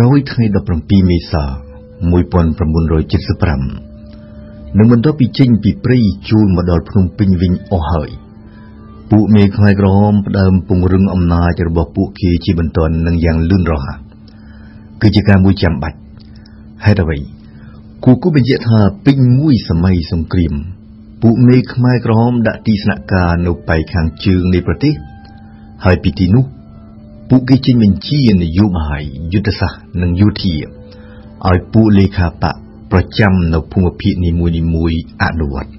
[0.00, 0.44] ក្រោយថ្ងៃ
[0.78, 1.44] 17មេសា
[2.10, 5.98] 1975នឹងបន្ទាប់ពីចេញពីព្រៃ
[6.28, 8.10] ជួលមកដល់ភ្នំពេញវិញអស់ហើយ
[9.10, 13.98] ពួកមេខ្មែរក្រហមផ្ដើមពង្រឹងអំណាចរបស់ពួកគេជាបន្តនឹងយ៉ាងលឿនរហ័ស
[15.00, 15.98] គឺជាការមួយចាំបាច់
[16.84, 17.18] ហេតុអ្វី
[18.04, 20.54] គូគូបញ្ជាក់ថាពេញមួយសម័យសង្គ្រាម
[21.22, 24.94] ពួកមេខ្មែរក្រហមដាក់ទីស្នាក់ការនៅប៉ែកខាងជើងនៃប្រទេស
[25.84, 26.46] ហើយពីទីនោះ
[27.28, 30.54] ពួកគេចេញបញ្ជានយោបាយយុទ្ធសាស្ត្រនិងយោធា
[31.48, 32.56] ឲ្យពួកលេខាបក
[32.92, 34.30] ប្រចាំនៅភូមិភាគនី
[34.74, 35.70] មួយៗអនុវត្ត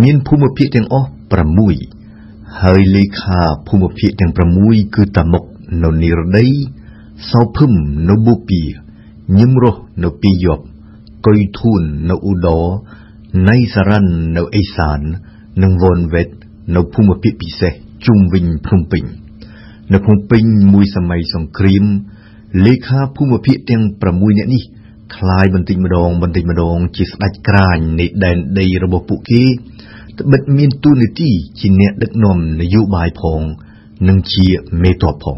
[0.00, 1.08] មានភូមិភាគទាំងអស់
[1.84, 5.44] 6ហើយលេខាភូមិភាគទាំង6គឺតាមុក
[5.84, 6.46] នៅនិរដី
[7.30, 7.72] សោភឹម
[8.08, 8.64] នៅបូព៌ា
[9.38, 10.64] ញឹមរស់នៅពីយប់
[11.26, 12.66] កុយធួននៅឧដរ
[13.48, 15.00] ណៃសារ៉ាន់នៅអេសាន
[15.62, 16.28] និងវនវេត
[16.76, 17.72] នៅភូមិភាគពិសេស
[18.06, 19.04] ជុំវិញភ្នំពេញ
[19.93, 21.83] នៅភ្នំពេញមួយសម័យសង្គ្រាម
[22.65, 24.63] លេខាភូមិភាគទាំង6នាក់នេះ
[25.15, 29.43] คล้ายបន្តិចម្ដងបន្តិចម្ដងជាស្ដេចក្រាញនៃដែនដីរបស់ពួកគេ
[30.19, 33.41] ត្បិតមានទូនាទីជាអ្នកដឹកនាំនយោបាយផង
[34.07, 34.47] និងជា
[34.83, 35.37] មេតបផង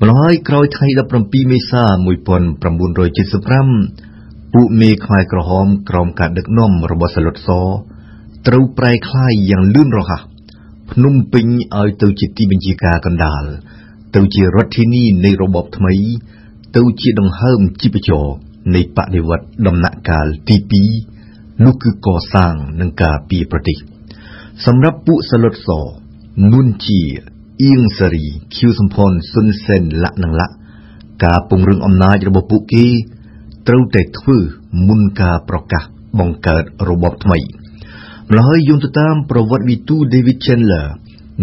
[0.00, 0.88] ម្ល៉េះហើយក្រោយថ្ងៃ
[1.20, 7.48] 17មេសា1975ពួកមេខ្មែរក្រហមក្រោមការដឹកនាំរបស់សាឡុតស
[8.46, 10.20] ត្រូវប្រែក្លាយយ៉ាងលឿនរហ័ស
[10.91, 11.45] ភ្នំពេញ
[11.79, 13.43] ឲ្យទៅជាទីបញ្ជាការកណ្ដាល
[14.15, 15.95] ទៅជារដ្ឋធានីនៃរបបថ្មី
[16.77, 18.25] ទៅជាដង្ហើមជីពចរ
[18.75, 20.57] នៃបដិវត្តដំណាក់កាលទី
[21.09, 23.77] 2នោះគឺកសាងនឹងការពីប្រទេស
[24.65, 25.69] សម្រាប់ពួកសលុតស
[26.51, 27.01] នួនជា
[27.63, 30.53] អៀងសារីខៀវសំផនសុនសេនលក្ខនឹងលក្ខ
[31.25, 32.85] ការពង្រឹងអំណាចរបស់ពួកគេ
[33.67, 34.37] ត្រូវតែធ្វើ
[34.87, 35.83] មុនការប្រកាស
[36.19, 37.39] បង្កើតរបបថ្មី
[38.29, 40.87] ម្ល៉េះហើយយោងទៅតាមប្រវត្តិវិទូ David Chandler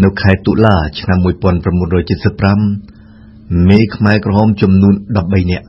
[0.02, 5.66] នៅខែតុលាឆ្នាំ1975មេខ្មែរក្រហមចំនួន13នាក់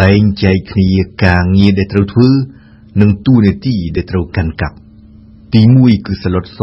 [0.00, 0.88] បែងចែកគ្នា
[1.24, 2.28] ការងារដែលត្រូវធ្វើ
[3.00, 4.76] និងតួនាទីដែលត្រូវកាន់កាប់
[5.54, 6.60] ទី1គឺសឡុតស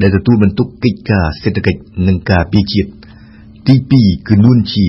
[0.00, 2.90] ដែលទទួលបន្ទុកកិច្ចការសេដ្ឋកិច្ចនិងការពារជាតិ
[3.66, 4.86] ទី2គឺនួនជា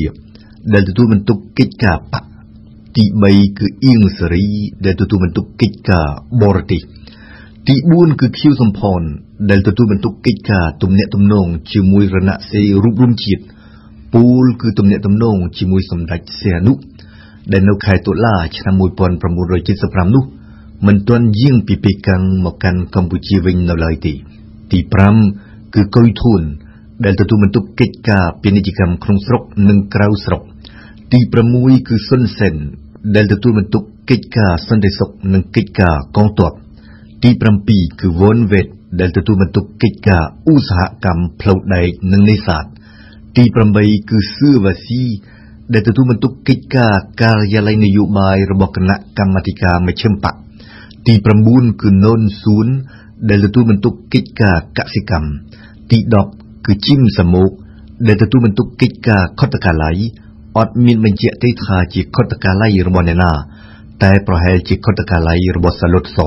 [0.74, 2.24] ដែលទទួលបន្ទុកកិច្ចការបក
[2.98, 4.48] ទី3គឺអៀងសេរី
[4.86, 6.08] ដែលទទួលបន្ទុកកិច្ចការ
[6.44, 6.82] បរទេស
[7.70, 9.02] ទី4គឺខៀវសំផន
[9.50, 13.42] ដែលទទួលបន្ទុកកិច្ចការទំនាក់ទំនងជាមួយរណសិរ្សរូបរួមជាតិ
[14.14, 16.74] ពូលគឺទំនាក់ទំនងជាមួយសម្ដេចសៀនុ
[17.52, 20.24] ដែលនៅខែតុលាឆ្នាំ1975នោះ
[20.88, 24.14] មិនទាន់យាងពីប៉េកាំងមកកាន់កម្ពុជាវិញនៅឡើយទេ
[24.72, 24.80] ទី
[25.28, 26.42] 5គឺកុយធួន
[27.06, 30.42] ដែលទទួលបន្ទុកកិច្ចការពាណិជ្ជកម្មក្នុងស្រុកនិងក្រៅស្រុក
[31.14, 31.20] ទី
[31.54, 32.56] 6គឺសុនសេន
[33.16, 36.54] ដែលទទួលបន្ទុកកិច្ចការសន្តិសុខនិងកិច្ចការកងទ័ព
[37.24, 37.30] ទី
[37.66, 38.68] 7គឺវ៉ុនវេត
[39.00, 42.66] ដែលទទួលបន្ទុកកិច្ចការឧស្សាហកម្មផ្លូវដែកនិងនេសាទ
[43.38, 43.44] ទី
[43.78, 45.04] 8គឺសឿវ៉ាស៊ី
[45.74, 50.36] ដែលទទួលបន្ទុកកិច្ចការការិយាល័យនយោបាយរបស់គណៈកម្មាធិការមជ្ឈិមបក
[51.08, 51.14] ទី
[51.48, 52.68] 9គឺណូនស៊ូន
[53.30, 55.30] ដែលទទួលបន្ទុកកិច្ចការកសិកម្ម
[55.92, 55.98] ទី
[56.34, 57.52] 10គឺជីមសមោក
[58.08, 59.98] ដែលទទួលបន្ទុកកិច្ចការខុទ្ទកាល័យ
[60.58, 63.34] អត់មានបញ្ជាក់ទេថាជាខុទ្ទកាល័យរបស់អ្នកណា
[64.04, 66.20] តែប្រហែលជាខុទ្ទកាល័យរបស់សាឡុតស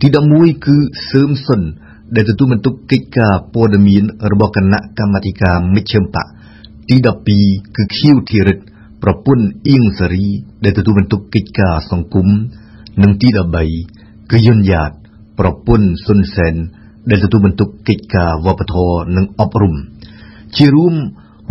[0.00, 0.76] ទី11គឺ
[1.10, 1.60] សឿមសុន
[2.16, 6.26] ដែលទទួលបន្ទុកកិច្ចការព័ត៌មានរបស់គណៈកម្មាធិការមជ្ឈិមបក
[6.88, 6.96] ទី
[7.36, 8.58] 12គឺខៀវធីរិត
[9.02, 10.26] ប្រពន្ធអៀងសារី
[10.64, 12.28] ដែលទទួលបន្ទុកកិច្ចការសង្គម
[13.02, 13.28] និងទី
[13.78, 14.90] 13គឺយុនយ៉ាត
[15.38, 16.54] ប្រពន្ធសុនសែន
[17.10, 19.74] ដែលទទួលបន្ទុកកិច្ចការវប្បធម៌និងអប់រំ
[20.56, 20.94] ជារួម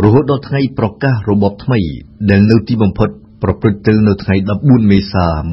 [0.03, 1.79] រហូតដល់ថ្ងៃប្រកាសរបបថ្មី
[2.29, 3.09] ដែលនៅទីបំផុត
[3.43, 5.45] ប្រព្រឹត្តទៅនៅថ្ងៃ14មេសា1976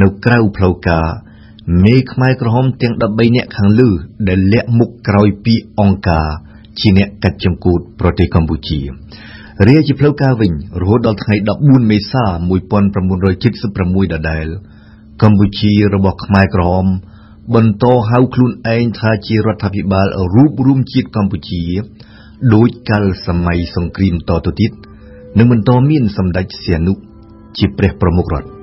[0.00, 1.06] នៅក្រៅផ្លូវការ
[1.84, 3.90] មេខ្មែរក្រហមទាំង13នាក់ខាងលើ
[4.28, 6.28] ដែលលាក់មុខក្រោយពីអង្គការ
[6.78, 8.80] ជាអ្នកកាត់ចង្កូតប្រទេសកម្ពុជា
[9.68, 12.24] រាជាផ្លូវការវិញរហូតដល់ថ្ងៃ14មេសា
[13.00, 14.46] 1976ដដែល
[15.22, 16.86] កម្ពុជារបស់ខ្មែរក្រហម
[17.54, 21.62] បន្តហៅខ្លួនឯងថាជារដ្ឋាភិបាលរួបរួមជាតិកម្ពុជា
[22.54, 24.70] ដោយកាលសម័យសង្គ្រាមតទៅទៀត
[25.38, 26.92] និងបន្តមានសម្ដេចសៀនុ
[27.58, 28.61] ជាព្រះប្រមុខរដ្ឋ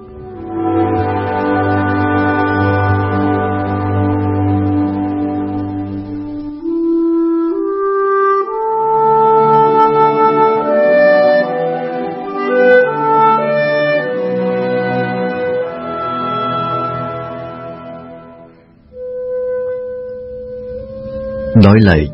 [21.67, 22.07] ដោយឡែក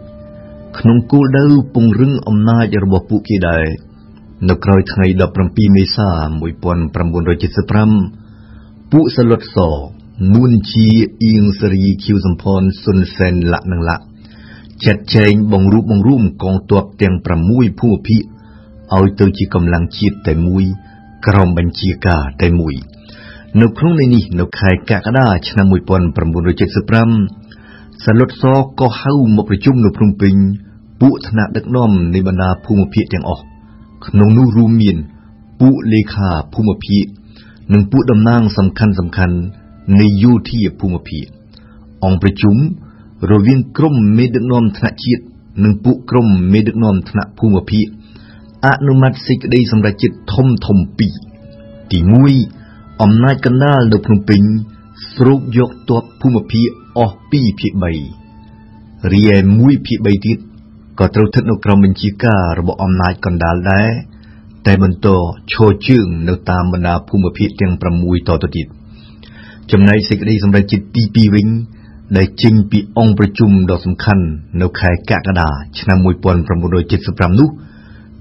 [0.80, 3.66] ក្នុងគោលដៅពង្រឹងអំណាចរបស់ពួកគេដែរ
[4.50, 5.06] នៅក្រោយថ្ងៃ
[5.42, 6.10] 17មេសា
[7.26, 9.58] 1975ពួកសលុតស
[10.34, 10.88] នួនជា
[11.24, 14.04] អៀងសេរីខៀវសំផនសុនសែនលក្ខនឹងលក្ខ
[14.86, 17.16] ចាត់ចែងបង្រួបបង្រួមកងទ័ពទាំង
[17.48, 18.22] 6ភូមិភាគ
[18.98, 20.64] ឲ្យទៅជាកម្លាំងជាតិតែមួយ
[21.28, 22.76] ក្រោមបញ្ជាការតែមួយ
[23.62, 27.45] នៅក្នុងនេះនៅខែកក្កដាឆ្នាំ1975
[28.04, 28.44] សាឡុតស
[28.80, 30.36] ក៏ហៅមកប្រជុំនៅភ្នំពេញ
[31.02, 33.44] ពួកថ្នាក់ដឹកនាំនៃបណ្ដាភូមិភាគទាំងអស់
[34.08, 34.98] ក្នុងនោះរួមមាន
[35.62, 37.06] ពួកលេខាភូមិភាគ
[37.74, 39.38] និងពួកតំណាងសំខាន់សំខាន់
[40.00, 41.26] នៃយោធាភូមិភាគ
[42.06, 42.56] អង្គប្រជុំ
[43.32, 45.24] រវាងក្រុមមេដឹកនាំថ្នាក់ជាតិ
[45.64, 47.86] និងពួកក្រុមមេដឹកនាំថ្នាក់ភូមិភាគ
[48.66, 51.14] អនុម័តសេចក្តីសម្រេចចិត្តធំធំពីរ
[51.92, 52.00] ទី
[52.52, 54.42] 1អំណាចកណ្ដាលនៅភ្នំពេញ
[55.16, 57.74] ស្រូបយកទ័ពភូមិភាគអស់2ភាគ
[58.42, 60.38] 3រីឯ1ភាគ3ទៀត
[61.00, 63.90] ក៏ត្រូវស្ថិតនៅក្រោមបញ្ជាការរបស់អំណាចកណ្ដាលដែរ
[64.68, 65.08] តែបន្ត
[65.54, 68.68] ឈរជើងនៅតាមបណ្ដាភូមិភាគទាំង6តទៅទៀត
[69.72, 71.48] ចំណែកសេចក្តីសម្រេចចិត្តទី2វិញ
[72.18, 74.26] ដែលចេញពីអង្គប្រជុំដ៏សំខាន់
[74.62, 75.50] នៅខែកក្កដា
[75.80, 75.98] ឆ្នាំ
[76.54, 77.50] 1975នោះ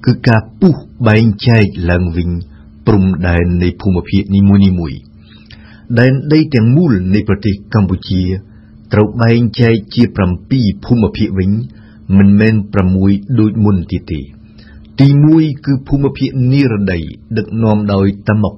[0.04, 0.74] គឺការពុះ
[1.08, 2.30] បែងចែកឡើងវិញ
[2.86, 5.13] ព្រំដែននៃភូមិភាគនីមួយៗ
[5.98, 8.22] ដែនដីទាំងមូលនៃប្រទេសកម្ពុជា
[8.92, 10.02] ត្រូវបែងចែកជា
[10.44, 11.50] 7ភូមិភាគវិញ
[12.18, 12.54] មិនមែន
[12.96, 14.20] 6ដូចមុនទៀតទេ
[15.00, 17.00] ទី1គឺភូមិភាគនិរដី
[17.36, 18.54] ដឹកនាំដោយតាមុក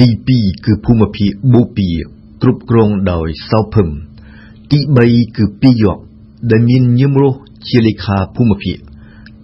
[0.00, 1.94] ទី2គឺភូមិភាគបូព៌ា
[2.42, 3.88] គ្រប់គ្រងដោយសោភឹម
[4.72, 6.02] ទី3គឺពីយប់
[6.50, 7.38] ដែលមានញឹមរស់
[7.68, 8.78] ជាលេខាភូមិភាគ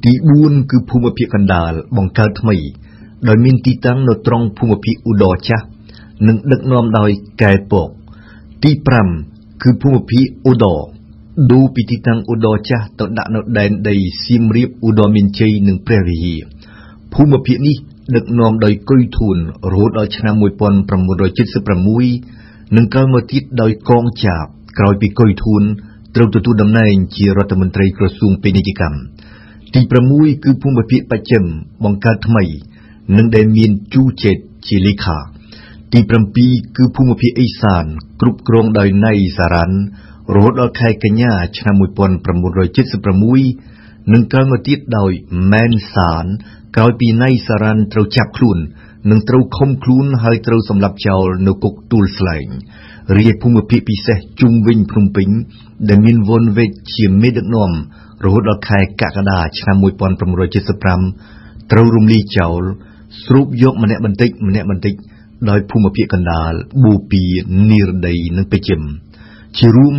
[0.05, 2.57] ទី4គឺភូមិភាគកណ្ដាលបង្កើតថ្មី
[3.29, 5.67] ដោយមានទីតាំងនៅត្រង់ភូមិភាគឧត្តរចាស់
[6.27, 7.11] និងដឹកនាំដោយ
[7.43, 7.89] កែពក
[8.65, 8.71] ទី
[9.17, 10.79] 5គឺភូមិភាគឧត្តរ
[11.53, 16.41] ដូរពីទីតាំងឧត្តរចាស់ទៅដាក់នៅដែនដីសៀមរាបឧត្តរមានជ័យនិងព្រះវិហារ
[17.15, 17.77] ភូមិភាគនេះ
[18.17, 19.37] ដឹកនាំដោយកុយធួន
[19.73, 24.45] រហូតដល់ឆ្នាំ1976និងក្រោយមកទៀតដោយកងចាប
[24.79, 25.63] ក្រោយពីកុយធួន
[26.15, 28.99] ត្រូវទទួលតំណែងជារដ្ឋមន្ត្រីក្រសួងពាណិជ្ជកម្ម
[29.75, 29.81] ទី
[30.13, 31.45] 6គឺភូមិភាគបច្ចិម
[31.85, 32.45] បង្កើតថ្មី
[33.17, 34.37] និងដែលមានជូចេត
[34.69, 35.19] ជាលេខា
[35.93, 36.01] ទី
[36.39, 37.85] 7គឺភូមិភាគអេសាន
[38.21, 39.77] គ្រប់គ្រងដោយណៃសារ៉ាន់
[40.35, 41.83] រហូតដល់ខែកញ្ញា ឆ្នាំ1976
[44.13, 45.11] និងក្រោយមកទៀតដោយ
[45.53, 46.25] មែនសាន
[46.77, 48.59] ក្រោយពីណៃសារ៉ាន់ត្រូវចាប់ខ្លួន
[49.11, 52.47] និងត្រូវឃុំខ្លួនហើយត្រូវសម្លាប់ចោលនៅគុកទួលស្លែង
[53.17, 55.29] រាជភូមិភាគពិសេសជុំវិញភ្នំពេញ
[55.89, 57.71] ដែលមានវ៉ុនវេចជាមេដឹកនាំ
[58.25, 59.77] រហូតដល់ខែកក្កដាឆ្នាំ
[60.95, 62.63] 1975ត្រូវរំលាយចោល
[63.25, 64.95] ស្រូបយកម្នាក់បន្តិចម្នាក់បន្តិច
[65.51, 66.53] ដោយភូមិភាគកណ្ដាល
[66.85, 67.27] បូព៌ា
[67.71, 68.81] និរដីនិងពេជ្រ
[69.59, 69.95] ជារួម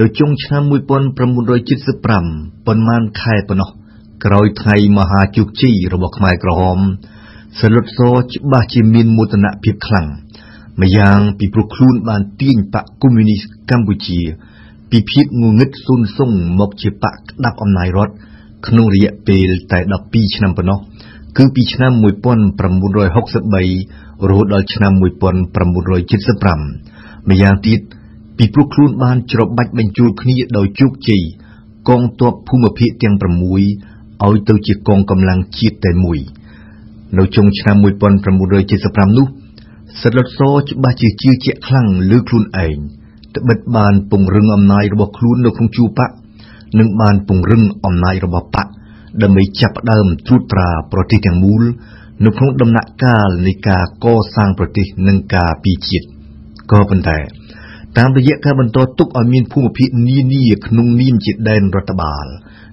[0.00, 3.70] នៅចុងឆ្នាំ1975ប៉ុន្មានខែប៉ុណ្ណោះ
[4.24, 6.78] ក្រោយថ្ងៃមហាជោគជ័យរបស់ខ្មែរក្រហម
[7.60, 8.00] សលុតស
[8.32, 10.06] ច្បាស់ជាមានមោទនភាពខ្លាំង
[10.82, 14.20] ម្យ៉ាងពីព្រោះខ្លួនបានទាញបកកុម្មុយនីសកម្ពុជា
[14.90, 16.30] ពីភាពងងឹតស៊ុនស៊ុង
[16.60, 18.12] មកជាបកក្តាប់អំណាចរដ្ឋ
[18.66, 20.78] ក្នុងរយៈពេលតែ12ឆ្នាំប៉ុណ្ណោះ
[21.38, 22.02] គឺពីឆ្នាំ1963
[24.28, 27.80] រហូតដល់ឆ្នាំ1975ម្យ៉ាងទៀត
[28.36, 31.22] ពីព្រោះខ្លួនបានច្របាច់បញ្ចូលគ្នាដោយជោគជ័យ
[31.88, 36.18] កងទ័ពភូមិភាគទាំង6ឲ្យទៅជាកងកម្លាំងជាតិតែមួយ
[37.18, 39.26] នៅចុងឆ្នាំ1975នោះ
[40.02, 42.76] សិលុតសច្បាស់ជាជឿជាក់ខ្លាំងលើខ្លួនឯង
[43.36, 46.10] ត្បិតបានពង្រឹងអំណាចរបស់ខ្លួននៅក្នុងជួរបក
[46.78, 48.66] និងបានពង្រឹងអំណាចរបស់បក
[49.22, 51.62] ដើម្បីចាប់ផ្ដើមត្រួតត្រាប្រទេសទាំងមូល
[52.24, 56.06] នៅក្នុងដំណាក់កាលនៃការកសាងប្រទេសនិងការពីជាតិ
[56.72, 57.18] ក៏ប៉ុន្តែ
[57.98, 62.26] តាមរយៈការបន្តទុកឲ្យមានភូមិភាគនានាក្នុងនាមជាដែនរដ្ឋបាល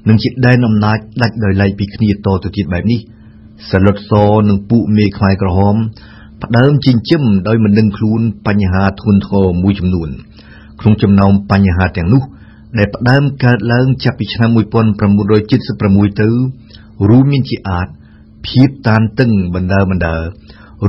[0.08, 3.00] និងជាដែនអំណាចដាច់ដោយឡែកពីគ្នាតទៅទៀតបែបនេះ
[3.70, 4.12] សលុតស
[4.50, 5.76] និងពួកមេខ្មែរក្រហម
[6.44, 10.10] ផ្ដើមចិញ្ចឹមដោយមិនដឹងខ្លួនបញ្ហាធ្ងន់ធ្ងរមួយចំនួន
[10.80, 12.24] ក្នុងចំណោមបញ្ហាទាំងនោះ
[12.78, 16.30] ដែលផ្ដើមកើតឡើងចាប់ពីឆ្នាំ1976ទៅ
[17.10, 17.88] រួមមានជាអាច
[18.48, 20.18] ភាពតានតឹងបណ្ដើបណ្ដើ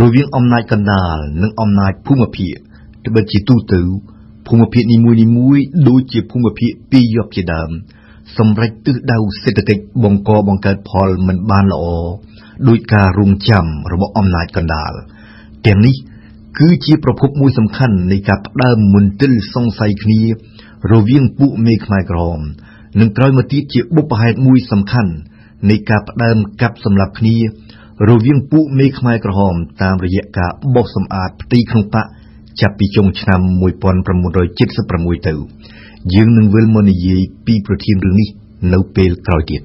[0.00, 2.54] រវាងអំណាចកណ្ដាលនិងអំណាចភូមិភាគ
[3.06, 3.80] ត្បិតជាទូទៅ
[4.46, 4.98] ភូមិភាគនី
[5.36, 7.70] មួយៗដូចជាភូមិភាគពីរយប់ជាដើម
[8.36, 11.84] សម្រាប់ទិសដៅសេដ្ឋកិច្ចបង្កបង្កើតផលមិនបានល្អ
[12.68, 14.92] ដោយការរងចាំរបស់អំណាចកណ្ដាល
[15.66, 15.96] ទាំងនេះ
[16.58, 20.20] គឺជាប្រភពមួយសំខាន់នៃការផ្ដើមមន្ទិលសង្ស័យគ្នា
[20.92, 22.40] រវាងពួកមេខ្មែរក្រហម
[23.00, 25.12] និងក្រោយមកទៀតជាបុព្វហេតុមួយសំខាន់
[25.70, 27.36] នៃការផ្ដើមកាប់សម្លាប់គ្នា
[28.08, 32.06] រវាងពួកមេខ្មែរក្រហម តាមរយៈការបោះសម្អាតផ្ទៃក្នុងបក
[32.60, 33.40] ចាប់ពីចុងឆ្នាំ
[34.18, 35.34] 1976ទៅ
[36.14, 38.28] យើងនឹងវិលមកនិយាយពីប្រធានរឿងនេះ
[38.72, 39.62] នៅពេលក្រោយទៀត